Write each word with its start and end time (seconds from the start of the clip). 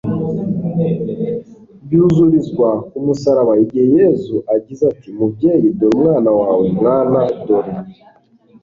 byuzurizwa 1.85 2.69
ku 2.89 2.97
musaraba 3.05 3.53
igihe 3.63 3.87
yezu 3.97 4.35
agize 4.55 4.83
ati 4.91 5.09
mubyeyi 5.17 5.67
dore 5.77 5.93
umwana 5.95 6.29
wawe, 6.39 6.65
mwana 6.79 7.19
dore 7.45 7.71